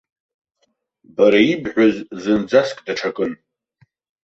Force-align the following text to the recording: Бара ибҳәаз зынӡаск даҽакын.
Бара 1.15 1.39
ибҳәаз 1.51 1.95
зынӡаск 2.21 2.77
даҽакын. 2.85 3.31